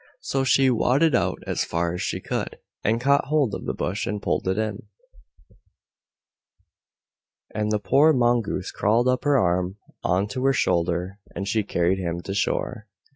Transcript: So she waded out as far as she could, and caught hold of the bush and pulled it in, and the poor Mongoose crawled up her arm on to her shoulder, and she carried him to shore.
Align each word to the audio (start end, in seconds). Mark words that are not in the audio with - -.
So 0.21 0.43
she 0.43 0.71
waded 0.71 1.13
out 1.13 1.43
as 1.45 1.63
far 1.63 1.93
as 1.93 2.01
she 2.01 2.19
could, 2.19 2.57
and 2.83 2.99
caught 2.99 3.25
hold 3.25 3.53
of 3.53 3.65
the 3.65 3.73
bush 3.75 4.07
and 4.07 4.19
pulled 4.19 4.47
it 4.47 4.57
in, 4.57 4.87
and 7.53 7.71
the 7.71 7.77
poor 7.77 8.11
Mongoose 8.11 8.71
crawled 8.71 9.07
up 9.07 9.25
her 9.25 9.37
arm 9.37 9.77
on 10.03 10.27
to 10.29 10.43
her 10.45 10.53
shoulder, 10.53 11.19
and 11.35 11.47
she 11.47 11.61
carried 11.63 11.99
him 11.99 12.19
to 12.21 12.33
shore. 12.33 12.87